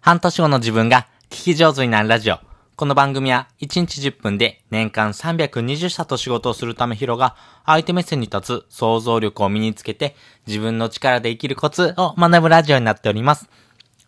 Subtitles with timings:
[0.00, 2.38] 半年後の自分が聞き上手になるラジオ。
[2.74, 7.36] この番組は1日10分で年間320社と仕事をするためヒロが
[7.66, 10.16] 相手目線に立つ想像力を身につけて
[10.46, 13.50] 自分の力で生きるコツを学ぶラジオになっております。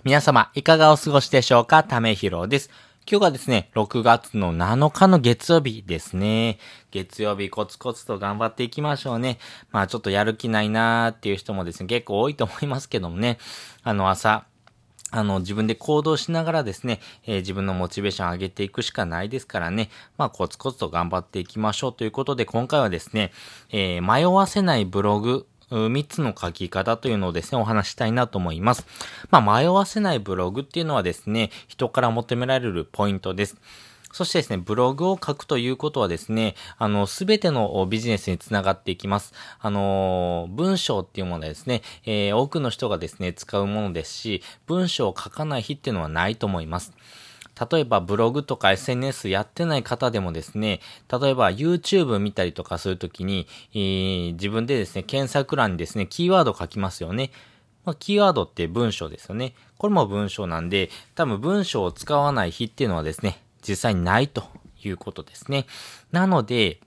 [0.02, 1.84] 皆様いかがお過ごしでしょうか？
[1.84, 2.70] ためひろです。
[3.06, 6.58] 今日がですね、6月の7日の月曜日ですね。
[6.90, 9.38] 月曜日コツコツと頑張っていきましょうね。
[9.72, 13.38] まあちょっとやる気ないなーっていう人もですね、結構多いと思いますけどもね。
[13.82, 14.46] あの朝、
[15.12, 23.30] あの、自分で行動しながらですね、えー、自分のモチベーション上げていくしかないですからね、まあ、コツコツと頑張っていきましょうということで、今回はですね、
[23.70, 28.86] えー、迷わせないブログ、3つの書き方というのをですね、お話したいなと思います。
[29.30, 33.56] まあ、迷わせないブログっていうのはですね、人から求められるポイントです。
[34.12, 39.32] そしてですね、ブログを書くということはですね、あの、すべてのビジネスにつながっていきます。
[39.58, 46.92] あの、文章っていうものはですね、えー、多くの人がですね、使うものですし、文章を書かない日っていうのはないと思います。
[47.70, 57.30] 例えばブログとか SNS やってない方でもですね、例えば YouTube 見たりとかするときに、えー、自分でですね、検索欄にですね、キーワード書きますよね。
[57.84, 59.54] まあ、キーワードって文章ですよね。
[59.76, 64.44] これも文章なんで、多分文章を使わない日っていうのはですね、実際にないと
[64.82, 65.66] いうことですね。
[66.10, 66.80] なので、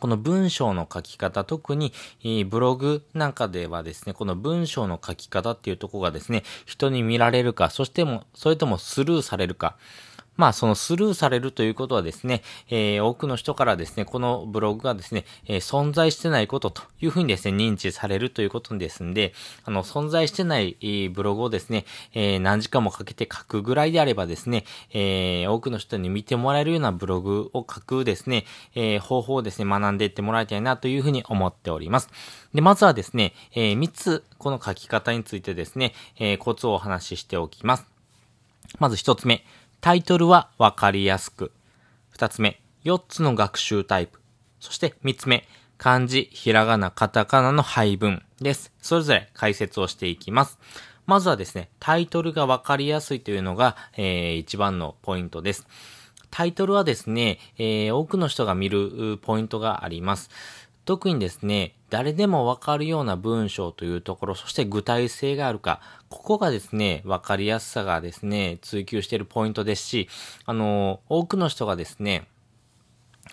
[0.00, 1.92] この文章の書き方、特に、
[2.50, 9.76] ブログなんかではですね、この文章の書き方っていうとこがですね、人に見られるか、そしても、それともスルーされるか、
[10.36, 19.32] まあ、そのスルーされるということはですね、えー、多くの人からですね、このブログがですね、えー、存在してないことというふうにですね、認知されるということですんで、
[19.64, 20.76] あの、存在してない、
[21.10, 32.10] ブログをですね、え何時間もかけて書くぐらいであればですね、え多くの人に見てもらえるようなブログを書くですね、え方法をですね、学んでいってもらいたいなというふうに思っております。
[32.54, 37.86] で、まずはですね、え3つ、この書き方についてですね、えコツをお話ししておきます。
[38.78, 39.44] まず1つ目。
[39.86, 41.52] タイトルはわかりやすく。
[42.10, 44.18] 二つ目、四つの学習タイプ。
[44.58, 45.46] そして三つ目、
[45.78, 48.72] 漢字、ひらがな、カタカナの配分です。
[48.82, 50.58] それぞれ解説をしていきます。
[51.06, 55.68] まずはですね、タイトルがわかりやすいというのが、えー、一番のポイントです。
[56.32, 60.30] タイトルはですね、えー、多くの人が見るポイントがあります。
[60.86, 70.08] 特にですね、誰でもわかるような文章というところ、そして具体性があるか、ここがですね、わかりやすさがですね、追求しているポイントですし、
[70.44, 72.28] あの、多くの人がですね、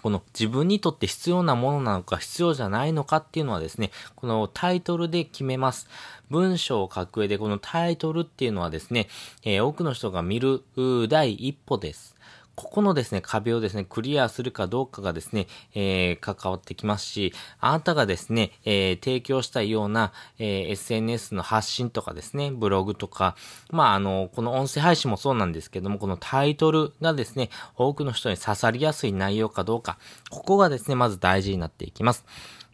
[0.01, 5.87] この自分にとって必要なものなのか必要じゃないのかっていうのはですね、このタイトルで決めます。
[6.31, 9.07] 文章を書く上でこのタイトルっていうのはですね、
[9.43, 10.63] えー、多くの人が見る
[11.07, 12.12] 第一歩です。
[12.55, 23.35] ここのですね、壁をですね、クリアするかどうかがですね、えー、関わってきますし、あなたがですね、えー、提供したような、えー、SNS の発信とかですね、ブログとか、
[23.71, 29.97] まあ、あの、この音声配信もそうなんですけども、このタイトルがですね、多くの人に刺さりやすい内容かどうか、
[30.29, 32.23] ここがですね、まず大事になっていきます。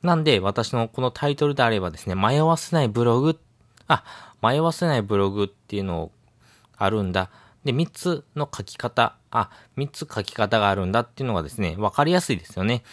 [0.03, 3.39] なんで、私のこのタイトルであればですね、迷わせないブログ、
[3.87, 4.03] あ、
[4.41, 6.11] 迷わせないブログっていうのを
[6.77, 7.29] あるんだ。
[7.63, 12.83] で、3つの書き方、あ、3つ書き方があるんだっていうのがですね、わかりやすいですよね。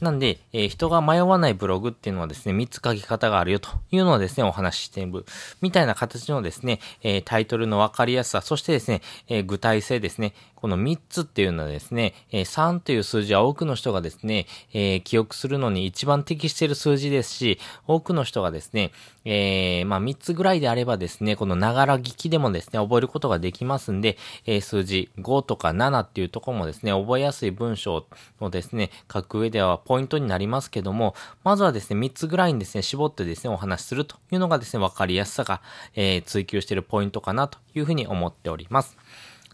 [0.00, 5.24] なんで、えー、人が迷わないブログっていうのはですね、3つ書き方があるよというのをですね、お話ししている。
[5.62, 10.34] みたいな形のですね、えー、タイトルのわかりやすさ、そしてですね、えー、具体性ですね。
[10.56, 18.90] この3つっていうのはですね、え3という数字は多くの人がですね、え記憶するのに一番適している数字ですし、多くの人がですね、
[19.24, 28.06] えまあ、3つぐらいであればですね、このながら聞きでもですね、覚えることができますんで、え数字5とか7っていうところもですね、覚えやすい文章
[28.40, 35.60] をですね、書く上ではポイントになりますけども、まずはですね、3つぐらいにですね、絞ってですね、お話しするというのがですね、わかりやすさが、
[35.94, 38.96] えー、追求しているポイントかなというふうに思っております。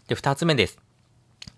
[0.07, 0.82] で、2つ目です。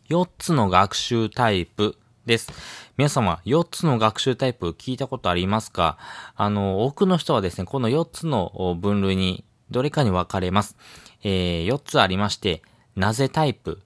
[0.09, 2.51] 4つの学習タイプです。
[2.95, 5.97] 皆様、4つの学習タイプ聞いたことありますか？
[6.35, 10.77] あの、多くの人はですね、この4つの分類にどれかに分かれます。
[11.23, 12.61] えー、4つありまして、
[12.95, 13.81] なぜタイプ、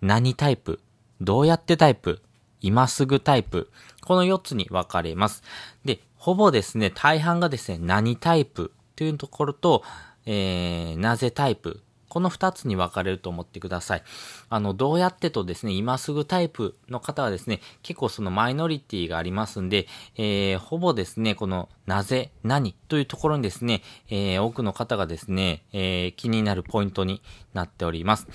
[0.00, 0.78] 何タイプ、
[1.20, 2.22] どうやってタイプ、
[2.60, 3.68] 今すぐタイプ？
[4.02, 5.42] この4つに分かれます。
[5.84, 8.70] で、ほぼですね、大半がですね、何タイプ？
[8.94, 9.82] というところと、
[10.24, 11.80] えー、なぜタイプ？
[12.14, 14.04] この2つに分かれると思ってください。
[14.48, 27.20] あの、どうやってとですね、今すぐタイプの方はですね、結構そのマイノリティがありますんで、えー、ほぼですね、このなぜ、何というところにですね、えー、多くの方がですね、えー、気になるポイントに
[27.52, 28.28] なっております。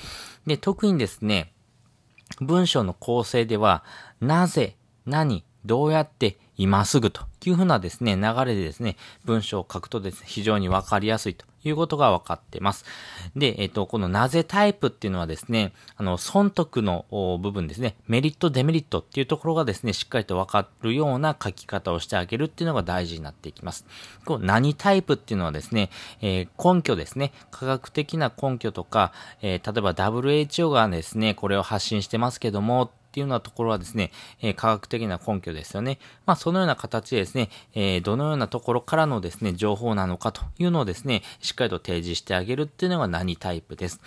[0.46, 1.54] で、特にですね、
[2.42, 3.86] 文章の構成では、
[4.20, 12.86] なぜ、何、どうやって、今すぐというふうなですね、流れでですね、文章を書くとですね、非常にわかりやすいということが分かってます。
[13.36, 17.06] で、えっと、このなぜタイプっていうのはですね、あの、損得の
[17.42, 23.86] 部分ですね、メリット、デメリットっていうところがですね、しっかりと分かるような書き方をしてあげるっていうのが大事になっていきます。
[24.26, 25.90] こう何タイプっていうのはですね、
[26.22, 34.12] えー、根拠ですね、科学的な根拠とか、えー、例えば WHO がですね、これを発信してますけども、ていうようなところはですね、
[34.42, 36.00] え、科学的な根拠ですよね。
[36.26, 44.00] まあ、そのような形でですね、え、どのようなところからのですね、情報なのかというのをですね、しっかりと提示してあげるっていうのが何タイプです。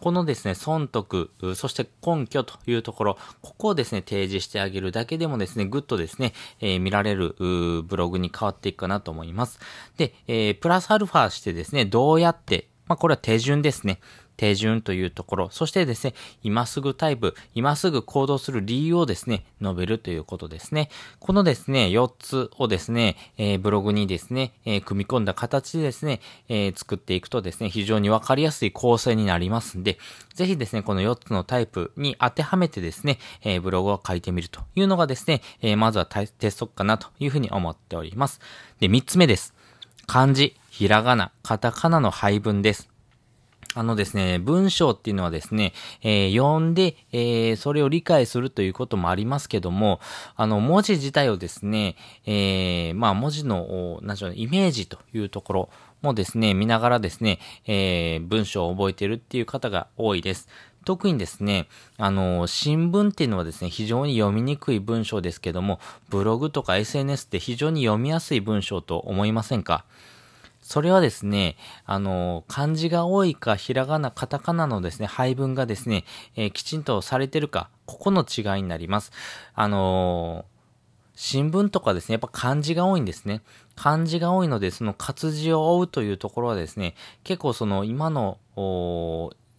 [0.00, 9.58] このですね、損得、そして根拠というところ、ここをですね、提示してあげるだけでもですね、ぐっとですね、えー、見られるブログに変わっていくかなと思います。
[9.96, 14.00] で、えプラスアルファしてですね、どうやって、まあ、これは手順ですね。
[14.36, 20.90] 手順というところ、そしてですね、今すぐタイプ、今すぐ行動する理由をですね、述べるということですね。
[21.20, 29.98] このですね、4つをですね、えー、ブログにですね、えー、組み込んだ形でですね、えー、作っていくとですね、非常にわかりやすい構成になりますんで、
[30.34, 38.40] ぜひですね、この4つのタイプに当てはめてですね、えブログを書いてみるというのがですね、えまずは鉄則かなというふうに思っております。
[38.80, 39.54] で、3つ目です。
[40.06, 42.88] 漢字、ひらがな、カタカナの配分です。
[43.74, 45.72] あのですね、文章っていうのはですね、
[46.02, 50.00] えー、読んで、えー、それを理解するということもありますけども、
[50.34, 55.68] あの、文字自体をですね、えー、まあ、文字の、何でしょう、イメージというところ
[56.02, 60.48] もですね、見ながらですね、えー、文章を覚えてるっていう方が多いです。
[60.84, 61.68] 特にですね、
[61.98, 65.78] あの、新聞っていうのはですね、非常に読みにくい文章ですけども、
[66.08, 69.84] ブログとか SNS って非常に読みやすい文章と思いませんか？
[70.70, 76.04] それはですね、あの、漢字が多いか、ひらがな、カタカナのですね、配分がですね、
[76.36, 79.10] えー、きちんとされてるか、ここの違いになります。
[79.56, 80.44] あの
[81.16, 83.42] 新聞とかですね、やっぱ漢字が多いんですね。
[83.74, 86.94] 漢字が多いので、その活字を追うというところはですね、
[87.24, 88.38] 結構その今の、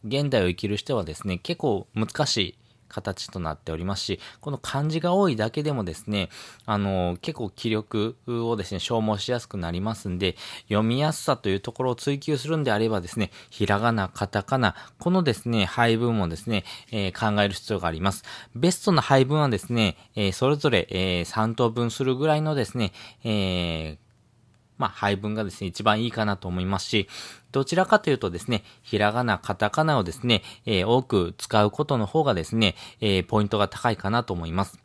[0.05, 2.55] 現代を生きる人はですね、結構難しい
[2.91, 6.29] 形となっておりますし、この漢字が多いだけでもですね、
[6.65, 10.35] あの、結構気力をですね、消耗しやすくなりますんで、
[10.67, 18.23] 読みやすさというところを追求するんであればですね、ひらがな、カタカナ、このですね、配分もですね、えー、考える必要があります。
[18.55, 22.91] ベストな配分はですね、えー、それぞれ、えー、3等分するぐらいのですね、
[23.23, 24.10] えー、
[24.81, 27.07] まあ、配分がですね、一番いいかなと思いますし、
[27.51, 34.80] どちらかというとですね、ひらがな、カタカナをですね、えー、多く使うことの方がですね、えー、ポイントが高いかなと思います。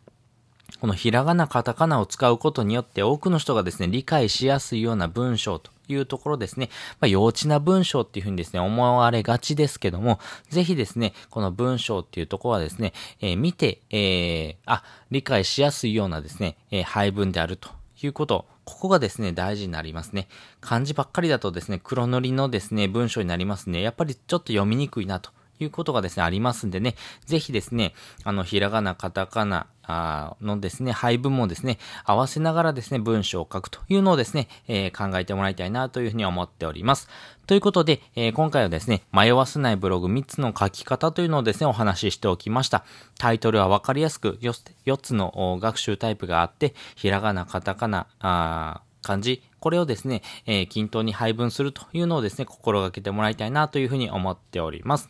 [0.81, 6.69] このひらがな、カタカナを使うことによって多くの人がですね、理解しやすいような文章というところですね、
[7.01, 10.21] まあ、幼稚な文章っていうふうにですね、思われがちですけども、
[10.51, 20.29] ぜひですね、この文章っていうところはですね、えー、見て、えー、あ、理解しやすいようなですね、えー、配分であるということここがですね、大事になりますね。
[20.61, 23.81] 漢字ばっかりだとですね、黒塗りのですね、文章になりますね。
[23.81, 26.95] やっぱりちょっと読みにくいなということがですね、ありますんでね、
[27.25, 27.95] ぜひですね、
[28.25, 37.09] あの、ひらがな、カタカナ、のですね、配分もですね、合わせながらですね、文章を書くというのをですね、えー、考えてもらいたいなというふうに思っております。
[37.47, 42.85] ということで、えー、今回はですね、迷わせないブログ3つの書き方というのをですね、お話ししておきました。
[43.19, 55.09] タイトルはわかりやすく 4, 4つの学習タイプがあって、ひらがな、カタカナ、あ漢字、これをですね、えー、均等に配分するというのをですね、心がけてもらいたいなというふうに思っております。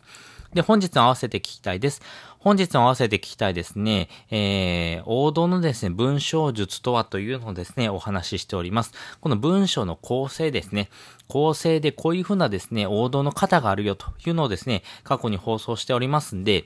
[0.53, 2.01] で、本日の合わせて聞きたいです。
[2.39, 8.93] 本日の合わせて聞きたいですね、えー、王道のですね、文章術とはというのをですね、お話ししております。
[9.19, 10.89] この文章の構成ですね、
[11.27, 16.65] 構成でこういうふうなですね、王道の型があるよというのをですね、過去に放送しておりますんで、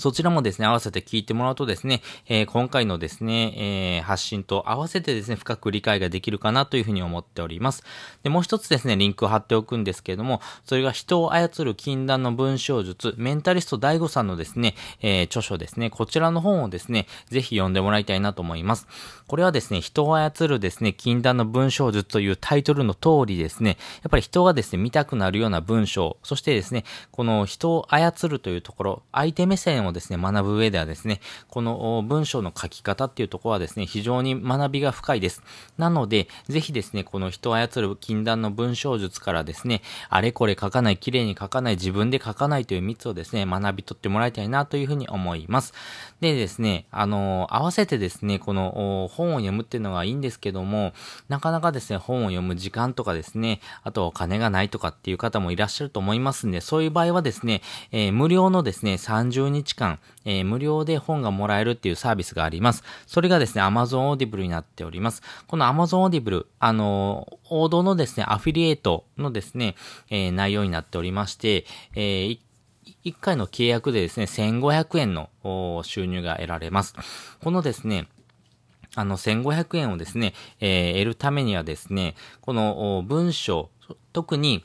[0.00, 7.84] そちらもですね、合わせて聞いてもらうとですね、えー、今回のですね、えー、発信と合わせてですね、深く理解ができるかなというふうに思っております。
[8.22, 18.86] で、もう一つですね、リンクを貼っておくんですけれども、それが人を操る禁断の文章術、メンタリスト DAIGO さんのですね、えー、著書ですね、こちらの本をですね、ぜひ読んでもらいたいなと思います。
[19.26, 35.42] これはですね、人を操るですね、禁断の文章術というタイトルの通りですね、やっぱり人がですね、見たくなるような文章、そしてですね、この人を操るというところ、相手目線をですね、学ぶ上ではですね、この文章の書き方っていうところはですね、非常に学びが深いです。
[35.78, 45.74] なので、ぜひですね、この人を操る禁断の文章術からですね、あれこれ書かない、綺麗に書かない、自分で書かないという3つをですね、学び取ってもらいたいなというふうに思います。
[46.20, 50.92] でですね、あの、合わせてですね、この本を読むっていうのがいいんですけども、
[51.28, 59.79] なかなかですね、本を読む時間とかですね、あとお金がないとかっていう方もいらっしゃると思いますんで、そういう場合はですね、えー、無料のですね、30日間、
[60.24, 62.82] えー、無料で本がもらえるっていうサービスがあります。
[63.06, 65.22] それがですね、Amazon Audible になっております。
[65.46, 69.74] この Amazon Audible、あのー、王道のですね、アフィリエイトのですね、
[70.10, 72.38] えー、内容になっておりまして、えー、
[73.04, 75.30] 1回の契約でですね、1500円の
[75.84, 76.94] 収入が得られます。
[77.42, 78.08] このですね、
[78.96, 83.70] あの、1500円をですね、えー、得るためにはですね、この文章、
[84.12, 84.64] 特に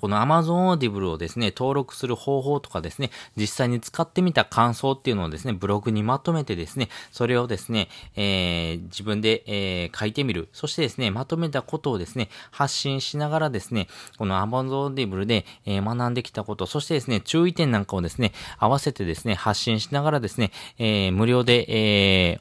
[0.00, 10.48] この Amazon Audible をですね、登録する方法とかですね、実際に使ってみた感想っていうのをですね、ブログにまとめてですね、それをですね、えー、自分で、えー、書いてみる。
[10.52, 22.40] そしてですね、まとめたことをですね、発信しながらですね、この Amazon Audible で、えー、学んできたこと、そしてですね、注意点なんかをですね、合わせてですね、発信しながらですね、え、無料で、え、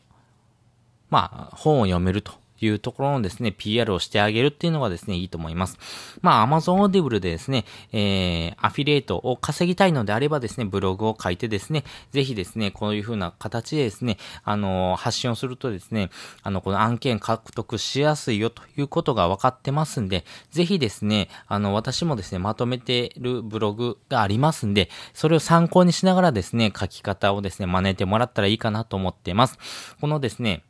[1.09, 5.77] まあ、本を読めるというところのですね、PR をしてあげるっていうのがですね、いいと思います。
[6.21, 16.09] まあ、Amazon Audible でですね、えー、アフィリエイトを稼ぎたいのであればですね、ブログを書いてですね、ぜひですね、こういう風な形でですね、あの、発信をするとですね、
[16.43, 29.57] あの、この案件獲得しやすいよということが分かってますんで、ぜひですね、あの、私もですね、まとめてるブログがありますんで、それを参考にしながらですね、書き方をですね、真似てもらったらいいかなと思ってます。
[29.99, 30.63] このですね、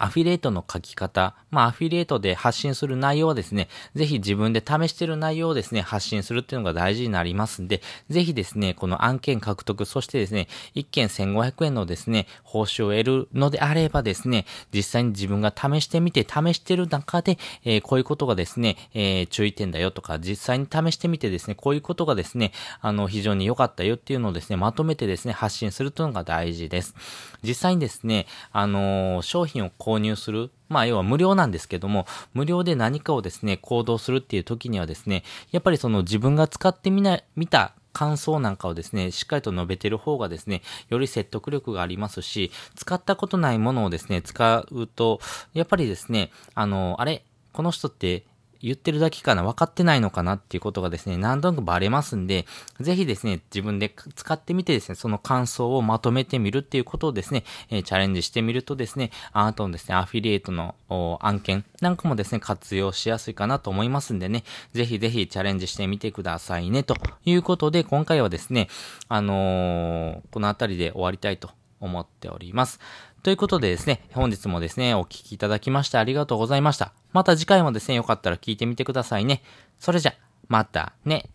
[0.00, 26.94] アフィリエイトの書き方、まあ、アフィリエイトで発信する内容はですね、ぜひ自分で試してる内容をですね、発信するっていうのが大事になりますんで、ぜひですね、この案件獲得、そしてですね、1件1500円のですね、報酬を得るのであればですね、実際に自分が試してみて、試してる中で、えー、こういうことがですね、えー、注意点だよとか、実際に試してみてですね、こういうことがですね、あの、非常に良かったよっていうのをですね、まとめてですね、発信するというのが大事です。
[27.42, 30.50] 実際にですね、あのー、商品を購入する。
[30.68, 45.20] まあ、要は無料なんですけども、無料で何かをですね、行動するっていう時にはですね、やっぱりその自分が使ってみな、見た感想なんかをですね、しっかりと述べてる方がですね、より説得力がありますし、使ったことないものをですね、使うと、
[45.54, 47.24] やっぱりですね、あの、あれ？
[47.52, 48.22] この人って
[48.62, 52.46] 言ってるだけかな分かってないのかなっていうことがですね、何となくバレますんで、
[52.80, 60.74] ぜひですね、自分で使ってみてですね、その感想をまとめてみるっていうことをですね、え、チャレンジしてみるとですね、あなたのですね、アフィリエイトの
[61.20, 68.68] 案件なんかもですね、活用しやすいかなと思いますんでね、ぜひぜひチャレンジしてみてくださいね、ということで、今回はですね、
[69.08, 71.50] あのー、この辺りで終わりたいと
[71.80, 72.78] 思っております。
[73.22, 76.92] ということでですね、本日もですね、お聴きいただきましてありがとうございました。
[77.12, 79.42] また次回もですね、よかったら聞いてみてくださいね。
[79.78, 80.14] それじゃ、
[80.48, 81.28] またね。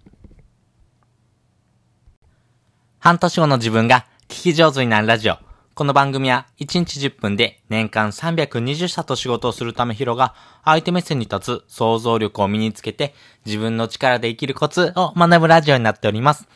[2.98, 5.38] 半年後の自分が聞き上手になるラジオ。
[5.76, 13.14] この番組は1日10分で年間320社と仕事をするためひろが相手目線に立つ想像力を身につけて
[13.46, 16.48] 自分の力で生きるコツを学ぶラジオになっております。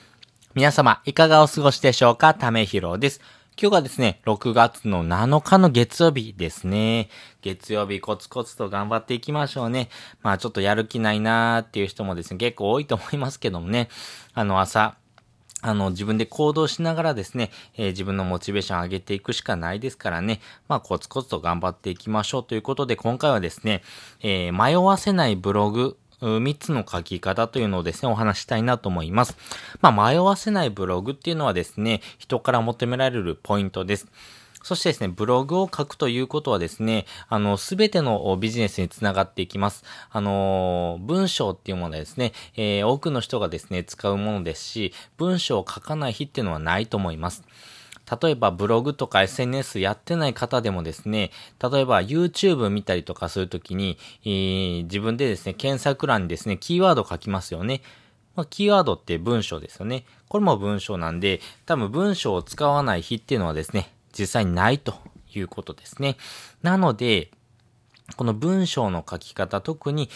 [0.56, 2.34] 皆様いかがお過ごしでしょうか？
[2.34, 3.22] ためひろです。
[3.62, 7.10] 今日がですね、6月の7日の月曜日ですね。
[7.42, 9.90] 月曜日コツコツと頑張っていきましょうね。
[10.22, 13.90] まあちょっとやる気ないなーっていう人もですね、結構多いと思いますけどもね。
[14.34, 14.96] あの朝、
[15.62, 20.40] あの、自分で行動しながらですね、えー、自分のモチベーション上げていくしかないですからね、
[20.70, 23.84] まあ、コツコツと頑張っていきましょうということで、今回はですね、
[24.22, 29.38] えー、迷わせないブログ3つの書き方というのをですね、お話したいなと思います。
[29.82, 34.08] まあ、迷わせないブログっていうのはですね、人から求められるポイントです。
[34.62, 39.84] そしてですね、ブログを書くということはですね、あの、すべてのビジネスにつながっていきます。
[40.12, 47.44] あの、文章っていうものはですね、えー、多くの人がですね、使うものですし、文章を書かない日っていうのはないと思います。
[48.22, 57.82] 例えばブログとか SNS やってない方でもですね、例えば YouTube 見たりとかするときに、えー、自分でですね、検索欄にですね、キーワード書きますよね。
[58.36, 60.06] まあ、キーワードって文章ですよね。
[60.28, 64.96] これも文章なんで、多分文章を使わない日っていうのはですね、実際にないと
[65.34, 66.18] いうことですね。
[66.62, 67.32] なので、
[68.16, 70.10] この文章の書き方、特に、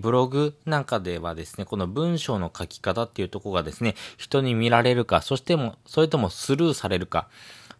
[0.00, 7.28] ブログなんかではですね、この文章の書き方っていうとこがですね、人に見られるか、そしても、それともスルーされるか、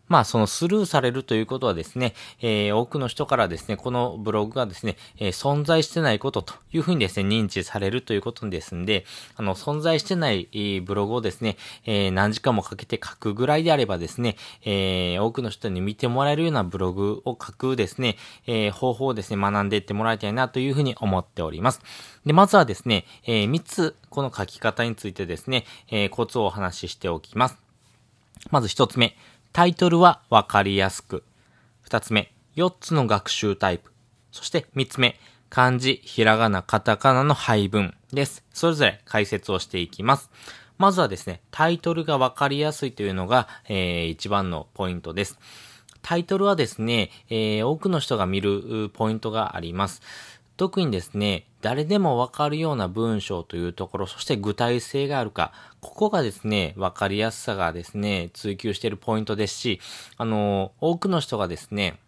[0.09, 9.07] まあ、そのスルーされるということはですね、えー、多くの人からですね、このブログがですね、えー、存在してないことというふうにですね、認知されるということですんで、
[9.37, 10.49] あの、存在してない、
[10.85, 11.57] ブログをですね、
[11.87, 21.81] え何時間もかけて書くぐらいであればですね、え多くの人に見てもらえるようなブログを書くですね、え方法をですね、学んでいってもらいたいなというふうに思っております。
[22.27, 27.59] で、まずはですね、え3つ、この書き方についてですね、えコツをお話ししておきます。
[28.51, 29.17] まず1つ目。
[29.55, 31.23] タイトルはわかりやすく。
[31.81, 33.93] 二つ目、四つの学習タイプ。
[34.33, 35.15] そして三つ目、
[35.49, 38.43] 漢字、ひらがな、カタカナの配分です。
[38.53, 40.29] それぞれ解説をしていきます。
[40.77, 45.39] まずはですね、タイトルがわかりやすいというのが、えー、一番のポイントです。
[46.03, 50.03] タイトルはですね、えー、多くの人が見るポイントがあります。
[50.57, 59.81] 特にですね、誰でもわかるような文章というところ、そして具体性があるか、ここがですね、わかりやすさがですね、追求しているポイントですし、
[60.17, 61.99] あの、多くの人がですね、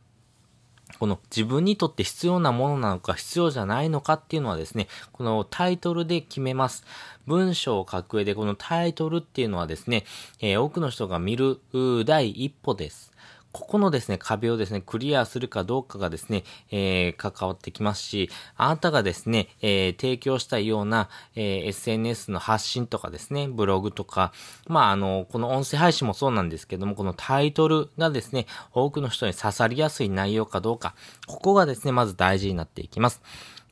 [0.98, 6.84] この自分にとって必要なものなのか必要じゃないのかっていうのはですね、このタイトルで決めます。
[7.26, 10.04] 文章を書く上でこのタイトルっていうのはですね、
[10.40, 11.58] えー、多くの人が見る
[12.04, 13.12] 第一歩です。
[13.56, 24.34] ここのですね、壁をですね、クリアするかどうかがですね、えー、関わってきますし、あなたがですね、えー、提供したような、えー、SNS の発信とかですね、ブログとか、
[24.68, 28.44] まあ、あの、この音声配信もそうなんですけども、このタイトルがですね、
[28.74, 30.94] 多くの人に刺さりやすい内容かどうか、
[31.26, 33.22] ここがですね、まず大事になっていきます。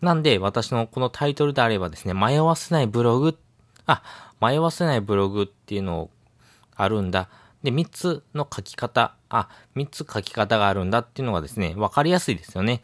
[0.01, 3.37] なんで、私のこのタイトルであればですね、迷わせないブログ、
[3.85, 4.03] あ、
[4.41, 6.11] 迷わせないブログっていうのを
[6.75, 7.29] あるんだ。
[7.65, 12.83] で、3つの書き方、あ、3つ書き方があるんだっていうのがですね、わかりやすいですよね。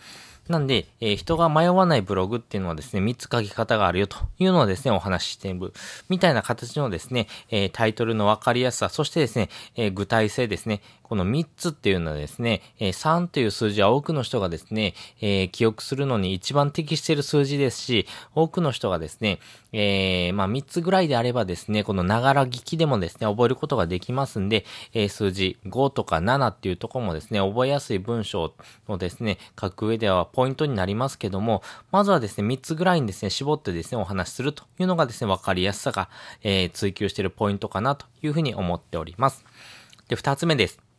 [0.51, 5.73] なんで、えー、人が迷わないブログっていうのはですね、3つ書き方があるよというのをですね、お話ししている。
[6.09, 19.41] みたいな形のですね、えー、タイトルのわかりやすさ、そしてですね、えー、具体性ですね、この3つっていうのはですね、え3という数字は多くの人がですね、え記憶するのに一番適している数字ですし、多くの人がですね、
[19.73, 24.65] えまあ、3つぐらいであればですね、このながら聞きでもですね、覚えることができますんで、
[24.95, 28.55] え数字5とか7っていうとこもですね、覚えやすい文章
[28.87, 36.09] をですね、書く上ではポイントになりますけども、まずはですね、3つぐらいにですね、絞ってですね、お話しするというのがですね、わかりやすさが、
[36.45, 39.45] え、追求しているポイントかなというふうに思っております。
[40.07, 40.90] で、2つ目です。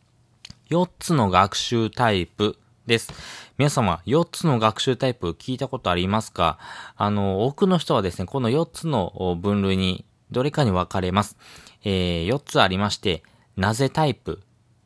[0.70, 3.12] 4つの学習タイプです。
[3.58, 6.58] 皆様、4つの学習タイプ聞いたことありますか？
[6.96, 11.36] あの、多くの人はですね、この4つの分類にどれかに分かれます。
[11.84, 13.22] えー、4つありまして、
[13.56, 14.40] なぜタイプ、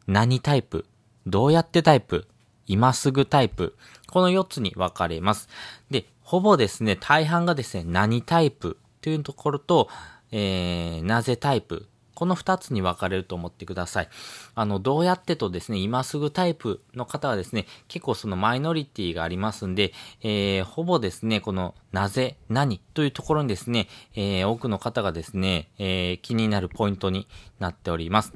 [0.06, 0.87] 何タイプ、
[1.26, 2.26] どうやってタイプ、
[2.66, 3.76] 今すぐタイプ、
[4.11, 5.49] この4つに分かれます。
[5.90, 8.78] で、ほぼですね、大半がですね、何タイプ？
[9.00, 9.88] というところと、
[10.33, 11.88] えー、なぜタイプ？
[12.17, 14.09] この二つに分かれると思ってください。
[14.55, 28.33] あの、どうやってとですね、今すぐタイプの方はですね、結構そのマイノリティがありますんで、えー、ほぼですね、このなぜ、何というところにですね、えー、多くの方がですね、えー、気になるポイントになっております。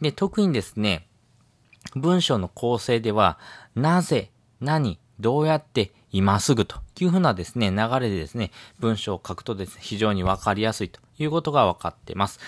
[0.00, 1.06] で、特にですね、
[1.94, 3.38] 文章の構成では、
[3.76, 12.40] なぜ、何、どうやって、今すぐというふうなですね、流れでですね、文章を書くとですね、非常にわかりやすいということが分かってます。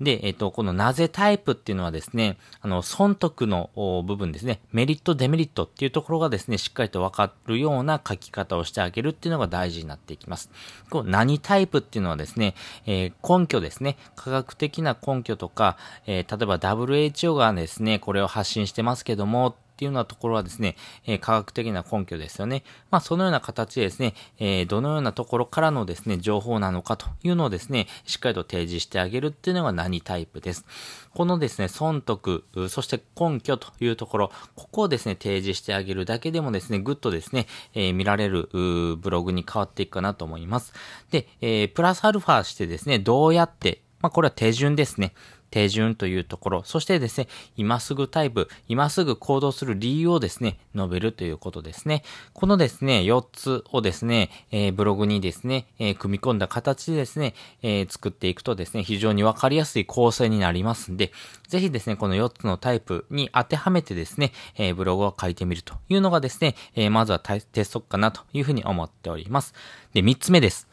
[0.00, 3.70] で、えっ、と、このなぜタイプっていうのはですね、あの、損得の
[4.06, 10.50] 部分ですね、メリット、デメリットっていうところがですね、しっかりと分かるような書き方をしてあげるっていうのが大事になっていきます。
[10.88, 12.54] こう何タイプっていうのはですね、
[12.86, 22.64] えー、根拠ですね、科学的な根拠とか、えー、例えば WHO がですね、これを発信してますけども、っていうようなところはですね、え、科学的な根拠ですよね。
[22.90, 30.66] まあ、そのような形でですね、え、どのようなところからのですね、情報なのかというのをですね、しっかりと提示してあげるっていうのが何タイプです。
[31.14, 40.74] このですね、損得、そして根拠というところ、ここをですね、提示してあげるだけでもですね、ぐっとですね、えー、見られるブログに変わっていくかなと思います。
[41.10, 45.14] で、えー、プラスアルファしてですね、どうやって、まあ、これは手順ですね。
[45.50, 52.02] 手順というところ、そしてですね、今すぐタイプ、今すぐ行動する理由をですね、述べるということですね。
[52.32, 61.12] このですね、4つをですね、えー、ブログにですね、えー、組み込んだ形でですね、えー、作っていくとですね、非常にわかりやすい構成になりますんで、
[61.48, 69.54] ぜひですね、この4つのタイプに当てはめてですね、えブログを書いてみるというのがですね、えまずは鉄則かなというふうに思っております。
[69.92, 70.68] で、3つ目です。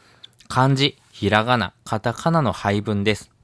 [0.48, 3.37] 漢字、ひらがな、カタカナの配分です。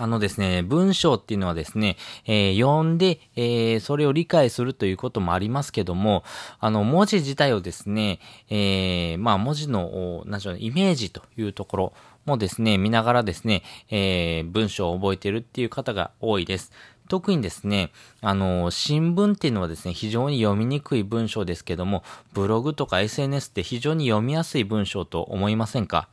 [0.00, 6.24] あのですね、文章っていうのはですね、えー、読んで、えー、それを理解するということもありますけども、
[6.58, 11.92] あの、文字自体をですね、えー、まあ、文字の、なんでしょう、イメージというところ
[12.24, 16.72] もですね、見ながらですね、え、文章を覚えてるっていう方が多いです。
[17.10, 17.90] 特にですね、
[18.22, 26.08] あの、新聞っていうのはですね、非常に読みにくい文章ですけども、ブログとか SNS って非常に読みやすい文章と思いませんか？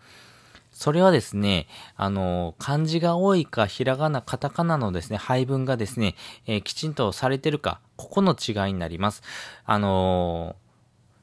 [0.77, 6.13] それはですね、あの、漢字が多いか、ひらがな、カタカナのですね、配分がですね、
[6.45, 9.23] えー、きちんとされてるか、ここの違いになります。
[9.65, 10.55] あの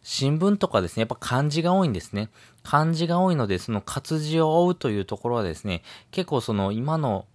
[0.03, 2.31] 新聞とかですね、やっぱ漢字が多いんですね。
[2.65, 7.27] 漢字が多いので、その活字を追うというところはですね、結構その今の、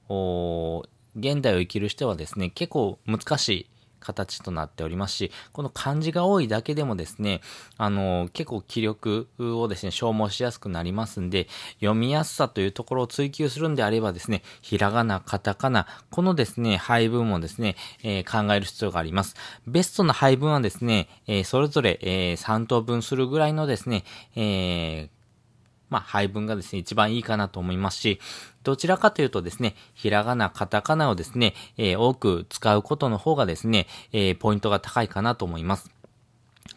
[1.15, 3.69] 現代を生きる人はですね、結構難しい
[3.99, 7.41] 形となっておりますし、この漢字が多いだけでもですね、
[7.77, 11.47] あの、結構気力をですね、消耗しやすくなりますんで、
[11.79, 19.35] 読みやすさというところを追求するんであればですね、ひらがな、カタカナ、このですね、配分もですね、えー、考える必要があります。
[19.67, 24.03] ベストな配分はですね、えー、それぞれ、えー、3等分するぐらいのですね、
[24.35, 25.18] えー、
[25.89, 28.19] まあ、配分がですね、一番いいかなと思いますし、
[28.63, 35.91] どちらかというとですね、ひらがな、カタカナをですね、えー、多く使うことの方がですね、えー、ポイントが高いかなと思います。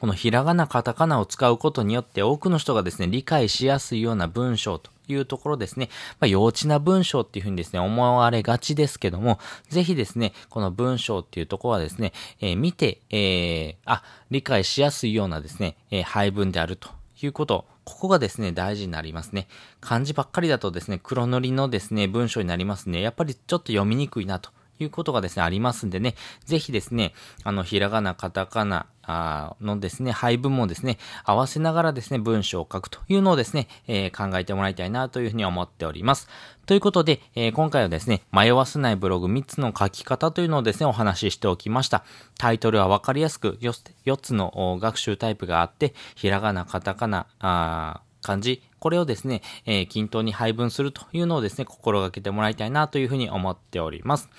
[0.01, 16.89] このひらがな、カタカナを使うことによって多くの人がですね、理解しやすいような文章というところですね、まあ、幼稚な文章っていうふうにですね、思われがちですけども、ぜひですね、この文章っていうところはですね、えー、見て、えー、あ、理解しやすいようなですね、えー、配分であると
[17.27, 19.49] いうことここがですね、大事になりますね。
[19.81, 23.01] 漢字ばっかりだとですね、黒塗りのですね、文章になりますね。
[23.01, 24.51] やっぱりちょっと読みにくいなと
[24.83, 26.15] いうことがですね、ありますんでね、
[26.45, 27.15] ぜひですね、
[27.45, 36.29] あの、ひらがな、カタカナ、あのですね、配分もですね、合わせながらですね、文章を書くというのをですね、えー、考えてもらいたいなというふうに思っております。
[36.67, 42.05] ということで、えー、今回はですね、迷わせないブログ3つの書き方というのをですね、お話ししておきました。
[42.39, 54.31] タイトルはわかりやすく 4, 4つの学習タイプがあって、ひらがな、カタカナ、あ漢字、これをですね、えー、均等に配分するというのをですね、心がけてもらいたいなというふうに思っております。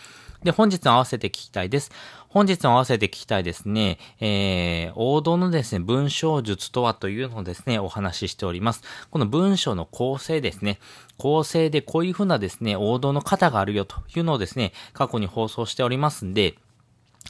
[0.43, 1.91] で、本日合わせて聞きたいです。
[2.27, 8.81] 本日合わせて聞きたいですね、えー、王道のですね、文章術とはというのをですね、お話ししております。
[9.11, 10.79] この文章の構成ですね、
[11.17, 16.55] 構成でこういうふうなですね、王道の型があるよというのをですね、過去に放送しておりますんで、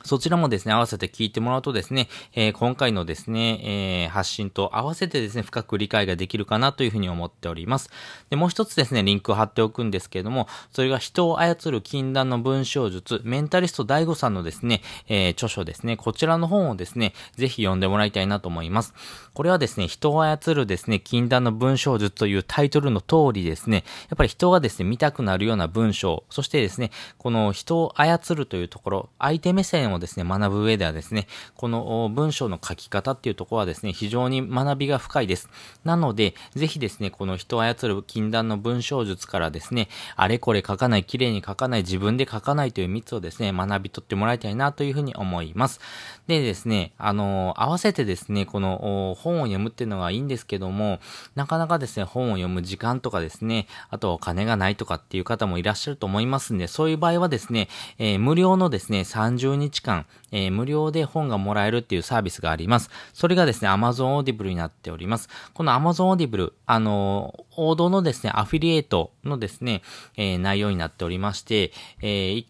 [0.02, 7.90] そちらもですね、合わせて聞いてもらうとですね、えー、今回のですね、えー、発信と合わせてですね、深く理解ができるかなというふうに思っております。
[8.30, 18.94] で、もう一つですね、リンクを貼っておくんですけれども、それが人を操る禁断の文章術、メンタリスト DAIGO さんのですね、えー、著書ですね、こちらの本をですね、ぜひ読んでもらいたいなと思います。
[19.34, 35.50] これはですね、人を操るですね、禁断の文章術というタイトルの通りですね、やっぱり人がですね、見たくなるような文章、そしてですね、この人を操るというところ、相手目線をですね、学ぶ上ではですね、この文章の書き方っていうところはですね、非常に学びが深いです。
[35.84, 45.80] なので、ぜひですね、この人を操る禁断の文章術からですね、あれこれ書かない、綺麗に書かない、自分で書かないという3つをですね、学び取ってもらいたいなというふうに思います。
[46.28, 51.00] でですね、あの、合わせてですね、この本を読むっていうのがいいんですけども、
[51.36, 57.68] なかなかですね、本を読む時間とかですね、あとお金がないとかっていう方もいらっしゃると思いますんで、そういう場合はですね、
[57.98, 62.90] えー、無料のですね、30日間、えー、無料で本がもらえるっていうサービスがあります。
[63.14, 65.30] それがですね、Amazon Audible になっております。
[65.54, 69.82] この Amazon Audible、あのー、王道のですね、アフィリエイトのですね、
[70.18, 72.46] えー、内容になっておりまして、えー、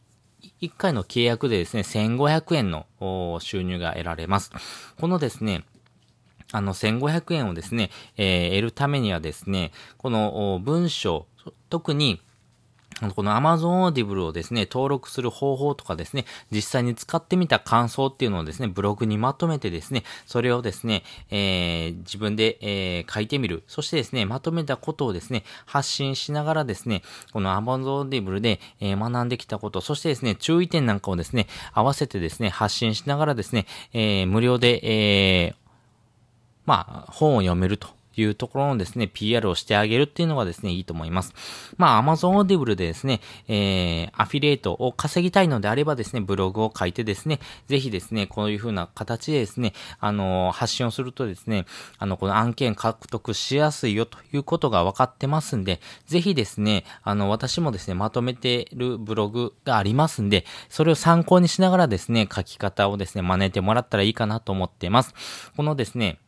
[0.61, 2.85] 1回の契約でですね、1500円の
[3.39, 4.51] 収入が得られます。
[4.99, 5.65] このですね、
[6.51, 11.25] あの、1500円をですね、えー、得るためにはですね、この文章、
[11.69, 12.21] 特に
[13.15, 23.63] この Amazon Audible をですね、登録する方法とかですね、実際に使ってみた感想っていうのをですね、ブログにまとめてですね、それをですね、えー、自分で、えー、書いてみる。
[23.67, 27.01] そしてですね、まとめたことをですね、発信しながらですね、
[27.31, 35.55] この Amazon Audible で、えー、学んできたこと、そしてですね、注意点なんかをですね、合わせてですね、発信しながらですね、え、無料で、え、
[36.65, 41.33] まあ、本を読めるというところのですね、PR をしてあげるっていうのがですね、いいと思います。
[41.77, 51.65] まあ、Amazon Audible でですね、えー、アフィリエイトを稼ぎたいのであればですね、ブログを書いてですね、ぜひですね、こういう風な形でですね、あの、発信をするとですね、
[51.97, 65.13] あの、この案件獲得しやすいよということが分かってますんで、ぜひですね、あの、私もですね、まとめてるブログがありますんで、それを参考にしながらですね、書き方をですね、真似てもらったらいいかなと思っています。
[65.55, 66.19] このですね、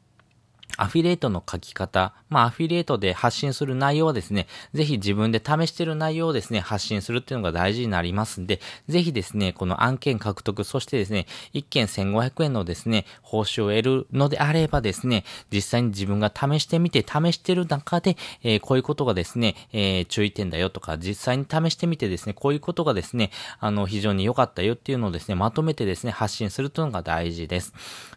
[0.78, 27.73] アフィリエイトの書き方、まあ、アフィリエイトで発信する内容はですね、ぜひ自分で試してる内容をですね、発信するっていうのが大事になりますんで、ぜひですね、この案件獲得、そしてですね、1件1500円のですね、報酬を得るのであればですね、実際に自分が試してみて、試してる中で、えー、こういうことがですね、えー、注意点だよとか、実際に試してみてですね、こういうことがですね、あの、非常に良かったよっていうのをですね、まとめてですね、発信するというのが大事です。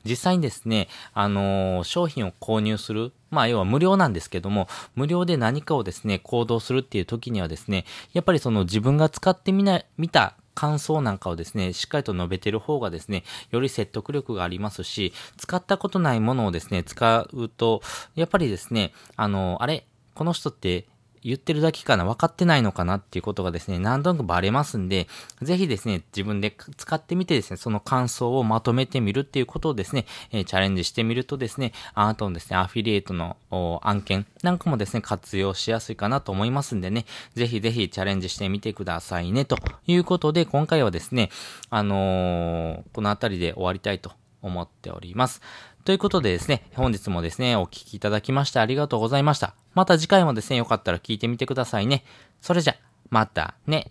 [0.08, 3.12] 実際にですね、あのー、商品を購入する。
[3.30, 17.80] まあ、要は無料なんですけども、無料で何かをですね、行動するっていう時にはですね、やっぱりその自分が使ってみな、見た感想なんかをですね、しっかりと述べてる方がですね、より説得力がありますし、使ったことないものをですね、使うと、
[18.16, 20.86] やっぱりですね、あの、あれ、この人って
[21.22, 25.08] 言ってるだけかな分かってないのかなっていうことがですね、何となくバレますんで、
[25.42, 33.36] ぜひですね、自分で使ってみてですね、その感想をまとめてみるっていうことをですね、え、チャレンジしてみるとですね、あなたのですね、アフィリエイトの
[33.82, 41.30] 案件なんかもですね、活用しやすいかなと思いますんでね、ぜひぜひチャレンジしてみてくださいね、ということで、今回はですね、
[41.70, 45.40] あのー、このあたりで終わりたいと思っております。
[45.84, 49.54] ということでですね、本日もですね、お聴きいただきましてありがとうございました。
[49.74, 52.04] また次回もですね、よかったら聞いてみてくださいね。
[52.40, 52.76] それじゃ、
[53.10, 53.90] またね。